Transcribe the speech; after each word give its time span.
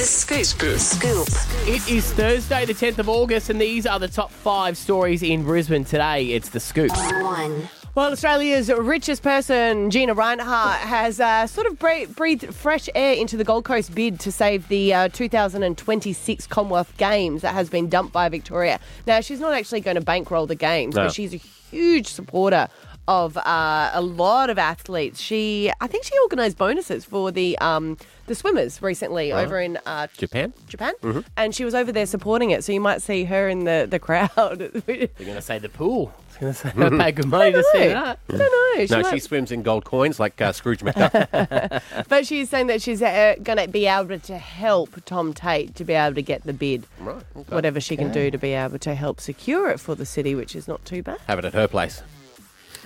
The 0.00 0.06
Scoop. 0.06 0.78
Scoop. 0.78 1.28
It 1.68 1.86
is 1.90 2.10
Thursday, 2.14 2.64
the 2.64 2.72
10th 2.72 3.00
of 3.00 3.08
August, 3.10 3.50
and 3.50 3.60
these 3.60 3.84
are 3.84 3.98
the 3.98 4.08
top 4.08 4.30
five 4.30 4.78
stories 4.78 5.22
in 5.22 5.42
Brisbane 5.42 5.84
today. 5.84 6.28
It's 6.28 6.48
the 6.48 6.58
scoop. 6.58 6.90
One. 6.90 7.68
Well, 7.94 8.10
Australia's 8.10 8.70
richest 8.72 9.22
person, 9.22 9.90
Gina 9.90 10.14
Rinehart, 10.14 10.76
has 10.78 11.20
uh, 11.20 11.46
sort 11.46 11.66
of 11.66 11.78
bre- 11.78 12.06
breathed 12.16 12.54
fresh 12.54 12.88
air 12.94 13.12
into 13.12 13.36
the 13.36 13.44
Gold 13.44 13.66
Coast 13.66 13.94
bid 13.94 14.18
to 14.20 14.32
save 14.32 14.66
the 14.68 14.94
uh, 14.94 15.08
2026 15.08 16.46
Commonwealth 16.46 16.96
Games 16.96 17.42
that 17.42 17.52
has 17.52 17.68
been 17.68 17.90
dumped 17.90 18.14
by 18.14 18.30
Victoria. 18.30 18.80
Now, 19.06 19.20
she's 19.20 19.38
not 19.40 19.52
actually 19.52 19.82
going 19.82 19.96
to 19.96 20.00
bankroll 20.00 20.46
the 20.46 20.54
Games, 20.54 20.94
No. 20.94 21.04
but 21.04 21.12
she's 21.12 21.34
a 21.34 21.40
huge 21.70 22.06
supporter 22.06 22.68
of 23.08 23.36
uh, 23.36 23.90
a 23.92 24.00
lot 24.00 24.50
of 24.50 24.58
athletes. 24.58 25.20
She, 25.20 25.70
I 25.80 25.86
think 25.86 26.04
she 26.04 26.12
organised 26.22 26.56
bonuses 26.58 27.04
for 27.04 27.30
the 27.32 27.58
um, 27.58 27.96
the 28.26 28.34
swimmers 28.34 28.80
recently 28.82 29.32
over 29.32 29.58
in 29.60 29.78
uh, 29.86 30.06
Japan? 30.16 30.52
Japan, 30.68 30.94
and 31.36 31.54
she 31.54 31.64
was 31.64 31.74
over 31.74 31.90
there 31.90 32.06
supporting 32.06 32.50
it. 32.50 32.62
So 32.62 32.72
you 32.72 32.80
might 32.80 33.02
see 33.02 33.24
her 33.24 33.48
in 33.48 33.64
the 33.64 33.86
the 33.90 33.98
crowd. 33.98 34.30
They're 34.86 35.06
going 35.08 35.34
to 35.34 35.42
say 35.42 35.58
the 35.58 35.68
pool. 35.68 36.12
I 36.40 36.46
was 36.46 36.62
going 36.62 36.74
to 36.74 36.88
say, 36.88 36.96
I 36.96 37.04
pay 37.04 37.12
good 37.12 37.26
money 37.26 37.52
to 37.52 37.62
see 37.72 37.88
that. 37.88 38.18
I 38.30 38.36
don't 38.36 38.38
know. 38.78 38.86
She 38.86 38.94
No, 38.94 39.02
might- 39.02 39.10
she 39.12 39.18
swims 39.20 39.52
in 39.52 39.62
gold 39.62 39.84
coins 39.84 40.18
like 40.20 40.40
uh, 40.40 40.52
Scrooge 40.52 40.80
McDuck. 40.80 41.82
But 42.08 42.26
she's 42.26 42.48
saying 42.48 42.68
that 42.68 42.80
she's 42.80 43.02
uh, 43.02 43.34
going 43.42 43.58
to 43.58 43.68
be 43.68 43.86
able 43.86 44.18
to 44.18 44.38
help 44.38 45.04
Tom 45.04 45.34
Tate 45.34 45.74
to 45.74 45.84
be 45.84 45.92
able 45.92 46.14
to 46.14 46.22
get 46.22 46.44
the 46.44 46.52
bid. 46.54 46.86
right. 47.00 47.16
okay. 47.36 47.54
Whatever 47.54 47.80
she 47.80 47.96
can 47.96 48.10
do 48.12 48.30
to 48.30 48.38
be 48.38 48.52
able 48.54 48.78
to 48.78 48.94
help 48.94 49.20
secure 49.20 49.68
it 49.70 49.80
for 49.80 49.94
the 49.94 50.06
city, 50.06 50.34
which 50.34 50.54
is 50.56 50.66
not 50.66 50.82
too 50.86 51.02
bad. 51.02 51.18
Have 51.26 51.40
it 51.40 51.44
at 51.44 51.52
her 51.52 51.68
place. 51.68 52.02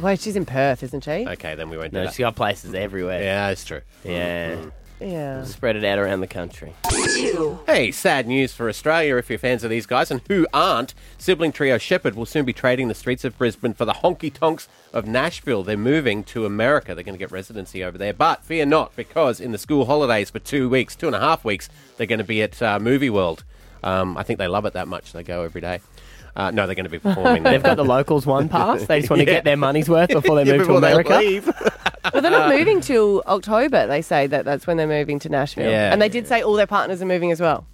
Well, 0.00 0.16
she's 0.16 0.36
in 0.36 0.46
Perth, 0.46 0.82
isn't 0.82 1.04
she? 1.04 1.26
Okay, 1.28 1.54
then 1.54 1.68
we 1.70 1.76
won't 1.76 1.92
do 1.92 1.98
No, 1.98 2.04
that. 2.04 2.10
she's 2.14 2.18
got 2.18 2.34
places 2.36 2.74
everywhere. 2.74 3.22
Yeah, 3.22 3.48
that's 3.48 3.64
true. 3.64 3.82
Yeah. 4.04 4.56
Yeah. 5.00 5.42
Spread 5.44 5.74
it 5.74 5.84
out 5.84 5.98
around 5.98 6.20
the 6.20 6.28
country. 6.28 6.72
Hey, 7.66 7.90
sad 7.90 8.28
news 8.28 8.52
for 8.52 8.68
Australia 8.68 9.16
if 9.16 9.28
you're 9.28 9.38
fans 9.38 9.64
of 9.64 9.70
these 9.70 9.84
guys, 9.84 10.10
and 10.12 10.20
who 10.28 10.46
aren't. 10.54 10.94
Sibling 11.18 11.50
trio 11.52 11.76
Sheppard 11.76 12.14
will 12.14 12.24
soon 12.26 12.44
be 12.44 12.52
trading 12.52 12.86
the 12.88 12.94
streets 12.94 13.24
of 13.24 13.36
Brisbane 13.36 13.74
for 13.74 13.84
the 13.84 13.94
honky 13.94 14.32
tonks 14.32 14.68
of 14.92 15.04
Nashville. 15.06 15.64
They're 15.64 15.76
moving 15.76 16.22
to 16.24 16.46
America. 16.46 16.94
They're 16.94 17.02
going 17.04 17.14
to 17.14 17.18
get 17.18 17.32
residency 17.32 17.82
over 17.82 17.98
there. 17.98 18.12
But 18.14 18.44
fear 18.44 18.64
not, 18.64 18.94
because 18.94 19.40
in 19.40 19.50
the 19.50 19.58
school 19.58 19.86
holidays 19.86 20.30
for 20.30 20.38
two 20.38 20.68
weeks, 20.68 20.94
two 20.94 21.08
and 21.08 21.16
a 21.16 21.20
half 21.20 21.44
weeks, 21.44 21.68
they're 21.96 22.06
going 22.06 22.18
to 22.18 22.24
be 22.24 22.40
at 22.42 22.62
uh, 22.62 22.78
Movie 22.78 23.10
World. 23.10 23.42
Um, 23.82 24.16
I 24.16 24.22
think 24.22 24.38
they 24.38 24.48
love 24.48 24.64
it 24.66 24.74
that 24.74 24.88
much. 24.88 25.12
They 25.12 25.22
go 25.22 25.42
every 25.42 25.60
day. 25.60 25.80
Uh, 26.34 26.50
no, 26.50 26.66
they're 26.66 26.74
going 26.74 26.84
to 26.84 26.90
be 26.90 26.98
performing. 26.98 27.42
They've 27.42 27.62
got 27.62 27.76
the 27.76 27.84
locals 27.84 28.24
one 28.24 28.48
pass. 28.56 28.86
They 28.86 29.00
just 29.00 29.10
want 29.10 29.20
to 29.20 29.26
Yeah. 29.26 29.34
get 29.34 29.44
their 29.44 29.56
money's 29.56 29.88
worth 29.88 30.08
before 30.08 30.36
they 30.36 30.44
Yeah, 30.50 30.56
move 30.56 30.66
to 30.66 30.72
before 30.72 30.80
they 30.80 30.92
America. 30.92 31.16
leave. 31.18 31.44
But 32.04 32.22
they're 32.22 32.30
not 32.30 32.48
moving 32.48 32.80
till 32.80 33.22
October. 33.26 33.86
They 33.86 34.00
say 34.00 34.26
that 34.28 34.44
that's 34.46 34.66
when 34.66 34.78
they're 34.78 34.86
moving 34.86 35.18
to 35.20 35.28
Nashville. 35.28 35.70
Yeah. 35.70 35.92
and 35.92 36.00
they 36.00 36.08
did 36.08 36.26
say 36.26 36.40
all 36.42 36.54
their 36.54 36.66
partners 36.66 37.02
are 37.02 37.06
moving 37.06 37.32
as 37.32 37.40
well. 37.40 37.66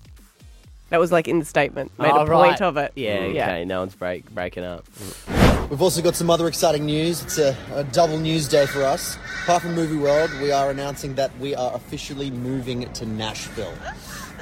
That 0.91 1.01
was 1.01 1.13
like 1.13 1.29
in 1.29 1.39
the 1.39 1.45
statement. 1.45 1.93
Made 1.99 2.11
Oh, 2.13 2.25
a 2.25 2.27
point 2.27 2.63
of 2.63 2.77
it. 2.79 2.93
Yeah, 2.97 3.19
okay. 3.31 3.65
No 3.65 3.81
one's 3.81 3.95
break, 3.95 4.29
breaking 4.35 4.65
up. 4.65 4.87
We've 5.69 5.83
also 5.83 6.01
got 6.01 6.17
some 6.17 6.31
other 6.31 6.49
exciting 6.49 6.87
news. 6.87 7.23
It's 7.23 7.37
a, 7.39 7.55
a 7.75 7.85
double 7.85 8.19
news 8.19 8.49
day 8.49 8.65
for 8.65 8.83
us. 8.83 9.19
Apart 9.43 9.63
from 9.63 9.75
Movie 9.75 9.99
World, 9.99 10.31
we 10.41 10.51
are 10.51 10.71
announcing 10.71 11.15
that 11.17 11.37
we 11.39 11.55
are 11.55 11.75
officially 11.75 12.31
moving 12.31 12.91
to 12.95 13.05
Nashville. 13.05 13.75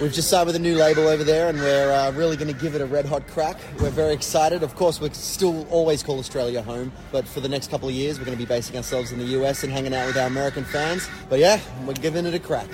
We've 0.00 0.12
just 0.12 0.28
signed 0.28 0.46
with 0.46 0.54
a 0.54 0.60
new 0.60 0.76
label 0.76 1.08
over 1.08 1.24
there, 1.24 1.48
and 1.48 1.58
we're 1.58 1.90
uh, 1.90 2.12
really 2.12 2.36
going 2.36 2.52
to 2.54 2.60
give 2.60 2.74
it 2.74 2.80
a 2.82 2.86
red 2.86 3.06
hot 3.06 3.26
crack. 3.28 3.56
We're 3.80 3.88
very 3.90 4.12
excited. 4.12 4.62
Of 4.62 4.76
course, 4.76 5.00
we 5.00 5.08
still 5.10 5.66
always 5.70 6.02
call 6.02 6.18
Australia 6.18 6.62
home, 6.62 6.92
but 7.10 7.26
for 7.26 7.40
the 7.40 7.48
next 7.48 7.70
couple 7.70 7.88
of 7.88 7.94
years, 7.94 8.18
we're 8.18 8.26
going 8.26 8.36
to 8.36 8.44
be 8.44 8.46
basing 8.46 8.76
ourselves 8.76 9.10
in 9.10 9.18
the 9.18 9.24
US 9.42 9.64
and 9.64 9.72
hanging 9.72 9.94
out 9.94 10.06
with 10.06 10.16
our 10.18 10.26
American 10.26 10.64
fans. 10.64 11.08
But 11.30 11.38
yeah, 11.40 11.58
we're 11.86 11.94
giving 11.94 12.24
it 12.26 12.34
a 12.34 12.38
crack. 12.38 12.68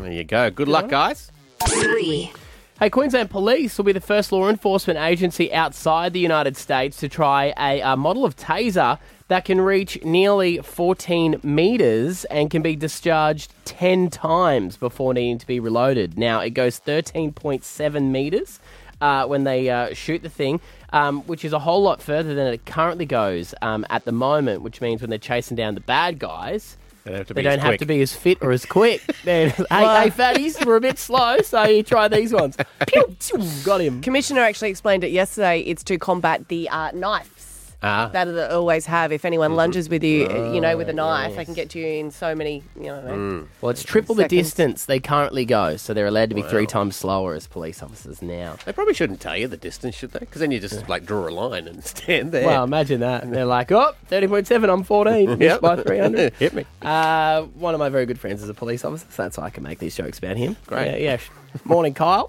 There 0.00 0.12
you 0.12 0.24
go. 0.24 0.50
Good 0.50 0.68
luck, 0.68 0.88
guys. 0.88 1.30
Three. 1.68 2.32
Hey, 2.80 2.90
Queensland 2.90 3.30
Police 3.30 3.78
will 3.78 3.84
be 3.84 3.92
the 3.92 4.00
first 4.00 4.32
law 4.32 4.48
enforcement 4.48 4.98
agency 4.98 5.54
outside 5.54 6.12
the 6.12 6.18
United 6.18 6.56
States 6.56 6.96
to 6.96 7.08
try 7.08 7.54
a, 7.56 7.80
uh 7.80 7.94
model 7.94 8.24
of 8.24 8.34
taser 8.34 8.98
that 9.28 9.44
can 9.44 9.60
reach 9.60 10.02
nearly 10.02 10.58
14 10.58 11.38
metres 11.44 12.24
and 12.24 12.50
can 12.50 12.62
be 12.62 12.74
discharged 12.74 13.52
10 13.64 14.10
times 14.10 14.76
before 14.76 15.14
needing 15.14 15.38
to 15.38 15.46
be 15.46 15.60
reloaded. 15.60 16.18
Now, 16.18 16.40
it 16.40 16.50
goes 16.50 16.80
13.7 16.80 18.10
metres 18.10 18.58
uh, 19.00 19.24
when 19.26 19.44
they 19.44 19.70
uh, 19.70 19.94
shoot 19.94 20.22
the 20.22 20.28
thing, 20.28 20.60
um, 20.92 21.22
which 21.28 21.44
is 21.44 21.52
a 21.52 21.60
whole 21.60 21.80
lot 21.80 22.02
further 22.02 22.34
than 22.34 22.48
it 22.48 22.66
currently 22.66 23.06
goes 23.06 23.54
um, 23.62 23.86
at 23.88 24.04
the 24.04 24.12
moment, 24.12 24.62
which 24.62 24.80
means 24.80 25.00
when 25.00 25.10
they're 25.10 25.18
chasing 25.20 25.56
down 25.56 25.74
the 25.74 25.80
bad 25.80 26.18
guys. 26.18 26.76
They 27.04 27.10
don't 27.10 27.18
have 27.18 27.26
to 27.28 27.34
They 27.34 27.42
be 27.42 27.48
as 27.48 27.56
don't 27.56 27.64
have 27.64 27.78
to 27.78 27.86
be 27.86 28.00
as 28.00 28.14
fit 28.14 28.38
or 28.40 28.50
as 28.50 28.64
quick. 28.64 29.02
They're, 29.24 29.50
hey, 29.50 29.64
hey, 29.68 30.10
fatties, 30.10 30.64
we're 30.64 30.76
a 30.76 30.80
bit 30.80 30.98
slow, 30.98 31.38
so 31.38 31.62
you 31.64 31.82
try 31.82 32.08
these 32.08 32.32
ones. 32.32 32.56
Pew, 32.86 33.16
pew, 33.20 33.50
got 33.64 33.80
him. 33.80 34.00
Commissioner 34.00 34.40
actually 34.40 34.70
explained 34.70 35.04
it 35.04 35.12
yesterday. 35.12 35.60
It's 35.60 35.84
to 35.84 35.98
combat 35.98 36.48
the 36.48 36.68
uh, 36.70 36.92
knives 36.92 37.53
Ah. 37.86 38.08
that 38.12 38.24
they 38.24 38.46
always 38.46 38.86
have. 38.86 39.12
If 39.12 39.24
anyone 39.26 39.54
lunges 39.54 39.88
with 39.90 40.02
you, 40.02 40.22
you 40.54 40.60
know, 40.60 40.76
with 40.76 40.88
a 40.88 40.92
knife, 40.94 41.36
they 41.36 41.44
can 41.44 41.52
get 41.54 41.68
to 41.70 41.78
you 41.78 41.86
in 41.86 42.10
so 42.10 42.34
many, 42.34 42.62
you 42.76 42.86
know. 42.86 43.46
Well, 43.60 43.70
it's 43.70 43.82
triple 43.82 44.14
the 44.14 44.22
Seconds. 44.22 44.40
distance 44.48 44.84
they 44.86 45.00
currently 45.00 45.44
go, 45.44 45.76
so 45.76 45.92
they're 45.92 46.06
allowed 46.06 46.30
to 46.30 46.34
be 46.34 46.42
three 46.42 46.66
times 46.66 46.96
slower 46.96 47.34
as 47.34 47.46
police 47.46 47.82
officers 47.82 48.22
now. 48.22 48.56
They 48.64 48.72
probably 48.72 48.94
shouldn't 48.94 49.20
tell 49.20 49.36
you 49.36 49.48
the 49.48 49.56
distance, 49.58 49.94
should 49.94 50.12
they? 50.12 50.20
Because 50.20 50.40
then 50.40 50.50
you 50.50 50.60
just 50.60 50.88
like 50.88 51.04
draw 51.04 51.28
a 51.28 51.30
line 51.30 51.68
and 51.68 51.84
stand 51.94 52.32
there. 52.32 52.46
Well, 52.46 52.64
imagine 52.64 53.00
that. 53.00 53.30
They're 53.30 53.44
like, 53.44 53.70
oh, 53.70 53.94
30.7, 54.10 54.72
I'm 54.72 54.82
14. 54.82 55.38
Missed 55.38 55.60
by 55.60 55.76
300. 55.76 56.32
Hit 56.38 56.54
me. 56.54 56.64
Uh, 56.80 57.42
one 57.42 57.74
of 57.74 57.80
my 57.80 57.90
very 57.90 58.06
good 58.06 58.18
friends 58.18 58.42
is 58.42 58.48
a 58.48 58.54
police 58.54 58.84
officer, 58.84 59.06
so 59.10 59.22
that's 59.22 59.36
why 59.36 59.44
I 59.44 59.50
can 59.50 59.62
make 59.62 59.78
these 59.78 59.94
jokes 59.94 60.18
about 60.18 60.36
him. 60.36 60.56
Great. 60.66 60.86
Yeah, 60.86 60.96
yeah. 60.96 61.18
Morning, 61.64 61.92
Kyle. 61.94 62.28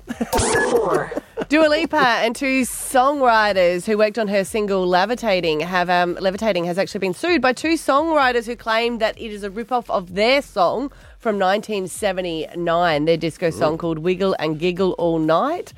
Four. 0.70 1.12
Dua 1.48 1.68
Lipa 1.68 1.98
and 1.98 2.36
two 2.36 2.62
songwriters 2.62 3.86
who 3.86 3.98
worked 4.00 4.18
on 4.18 4.28
her 4.30 4.44
single 4.44 4.88
"Levitating" 4.88 5.60
have 5.60 5.92
um, 5.92 6.16
"Levitating" 6.16 6.66
has 6.66 6.80
actually 6.80 7.00
been 7.00 7.14
sued 7.14 7.40
by 7.42 7.54
two 7.54 7.74
songwriters 7.74 8.46
who 8.48 8.56
claim 8.56 8.98
that 8.98 9.16
it 9.20 9.32
is 9.32 9.44
a 9.44 9.52
rip-off 9.52 9.88
of 9.92 10.16
their 10.16 10.42
song 10.42 10.92
from 11.20 11.38
1979, 11.38 13.06
their 13.06 13.18
disco 13.18 13.52
song 13.52 13.78
called 13.78 14.00
"Wiggle 14.00 14.36
and 14.40 14.58
Giggle 14.60 14.94
All 14.94 15.20
Night." 15.20 15.74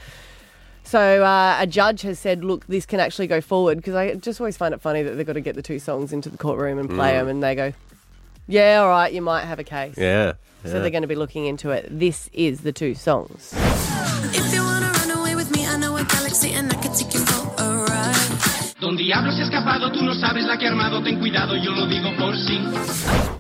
So 0.85 1.23
uh, 1.25 1.57
a 1.59 1.67
judge 1.67 2.01
has 2.03 2.17
said, 2.17 2.45
"Look, 2.45 2.66
this 2.67 2.85
can 2.85 3.01
actually 3.01 3.27
go 3.27 3.41
forward," 3.41 3.77
because 3.77 3.95
I 3.95 4.16
just 4.16 4.39
always 4.39 4.56
find 4.56 4.73
it 4.73 4.79
funny 4.79 5.03
that 5.03 5.11
they've 5.11 5.27
got 5.27 5.33
to 5.33 5.41
get 5.41 5.56
the 5.56 5.61
two 5.61 5.79
songs 5.79 6.13
into 6.13 6.29
the 6.29 6.38
courtroom 6.38 6.79
and 6.79 6.89
play 6.89 7.11
them, 7.11 7.27
and 7.27 7.44
they 7.44 7.56
go, 7.56 7.73
"Yeah, 8.47 8.79
all 8.81 8.89
right, 8.89 9.11
you 9.11 9.22
might 9.22 9.44
have 9.44 9.59
a 9.59 9.66
case." 9.66 9.95
Yeah. 9.97 10.33
So 10.63 10.79
they're 10.81 10.89
going 10.89 11.03
to 11.03 11.07
be 11.07 11.16
looking 11.16 11.45
into 11.45 11.72
it. 11.72 11.88
This 11.89 12.29
is 12.33 12.61
the 12.61 12.72
two 12.73 12.94
songs. 12.95 13.53
Don 18.88 18.96
Diablo 18.96 19.34
se 19.34 19.42
ha 19.42 19.44
escapado, 19.44 19.92
tú 19.92 20.02
no 20.02 20.14
sabes 20.14 20.46
la 20.46 20.58
que 20.58 20.66
ha 20.66 20.70
armado, 20.70 21.03
ten 21.03 21.20
cuidado, 21.20 21.58
yo 21.58 21.72
lo 21.72 21.88
digo 21.88 22.09
por 22.18 22.34
sí. 22.38 22.58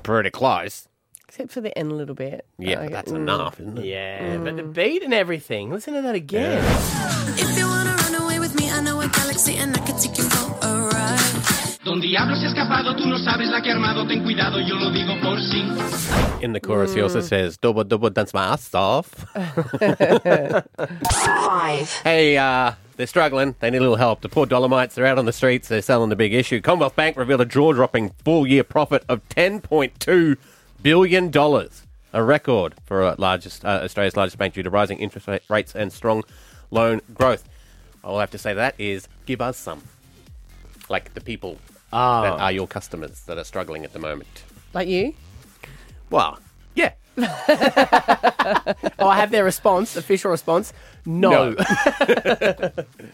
Pretty 0.03 0.29
close. 0.29 0.89
Except 1.25 1.53
for 1.53 1.61
the 1.61 1.71
end 1.77 1.89
a 1.89 1.95
little 1.95 2.15
bit. 2.15 2.45
Yeah, 2.59 2.81
I 2.81 2.83
but 2.83 2.91
that's 2.91 3.11
mm. 3.13 3.15
enough, 3.15 3.57
isn't 3.57 3.77
it? 3.77 3.85
Yeah, 3.85 4.39
but 4.43 4.57
the 4.57 4.63
beat 4.63 5.03
and 5.03 5.13
everything. 5.13 5.71
Listen 5.71 5.93
to 5.93 6.01
that 6.01 6.15
again. 6.15 6.61
If 7.37 7.57
you 7.57 7.65
wanna 7.65 7.95
run 7.95 8.15
away 8.23 8.39
with 8.39 8.55
me, 8.59 8.69
I 8.69 8.81
know 8.81 8.99
a 8.99 9.07
galaxy 9.07 9.55
and 9.55 9.73
I 9.73 9.79
can 9.85 9.97
take 9.97 10.16
Don 11.87 12.01
Diablo 12.01 12.35
se 12.35 12.47
ha 12.47 12.49
escapado, 12.49 12.97
tú 12.97 13.05
no 13.05 13.17
sabes 13.17 13.47
la 13.47 13.61
que 13.61 13.71
ha 13.71 13.75
armado, 13.75 14.05
ten 14.05 14.21
cuidado, 14.21 14.59
yo 14.59 14.75
lo 14.75 14.91
digo 14.91 15.13
por 15.21 15.39
sí. 15.39 15.63
In 16.43 16.51
the 16.51 16.59
chorus, 16.59 16.93
he 16.93 17.01
also 17.01 17.21
says, 17.21 17.57
double, 17.57 17.85
double, 17.85 18.09
dance 18.09 18.33
my 18.33 18.43
ass 18.43 18.75
off. 18.75 19.07
Five. 21.09 21.89
hey, 22.03 22.37
uh, 22.37 22.73
they're 22.97 23.07
struggling. 23.07 23.55
They 23.61 23.69
need 23.71 23.77
a 23.77 23.79
little 23.79 23.95
help. 23.95 24.19
The 24.19 24.27
poor 24.27 24.45
Dollarmites, 24.45 24.95
they're 24.95 25.05
out 25.05 25.17
on 25.17 25.23
the 25.23 25.31
streets. 25.31 25.69
They're 25.69 25.81
selling 25.81 26.09
the 26.09 26.17
big 26.17 26.33
issue. 26.33 26.59
Commonwealth 26.59 26.97
Bank 26.97 27.15
revealed 27.15 27.39
a 27.39 27.45
jaw-dropping 27.45 28.09
full-year 28.25 28.65
profit 28.65 29.05
of 29.07 29.21
$10.2 29.29 30.35
billion. 30.83 31.31
A 32.11 32.21
record 32.21 32.75
for 32.83 33.15
largest, 33.17 33.63
uh, 33.63 33.79
Australia's 33.85 34.17
largest 34.17 34.37
bank 34.37 34.55
due 34.55 34.63
to 34.63 34.69
rising 34.69 34.97
interest 34.99 35.25
rate- 35.25 35.43
rates 35.49 35.73
and 35.73 35.93
strong 35.93 36.25
loan 36.69 36.99
growth. 37.13 37.47
All 38.03 38.17
I 38.17 38.23
have 38.23 38.31
to 38.31 38.37
say 38.37 38.51
to 38.51 38.55
that 38.57 38.75
is 38.77 39.07
give 39.25 39.39
us 39.39 39.55
some. 39.55 39.83
Like 40.89 41.13
the 41.13 41.21
people 41.21 41.59
Oh. 41.93 42.21
that 42.23 42.39
are 42.39 42.51
your 42.51 42.67
customers 42.67 43.21
that 43.21 43.37
are 43.37 43.43
struggling 43.43 43.83
at 43.85 43.93
the 43.93 43.99
moment. 43.99 44.43
Like 44.73 44.87
you? 44.87 45.13
Well, 46.09 46.39
yeah. 46.75 46.93
Oh, 48.99 49.07
I 49.09 49.17
have 49.17 49.31
their 49.31 49.43
response, 49.43 49.95
official 49.97 50.31
response. 50.31 50.73
No. 51.05 51.55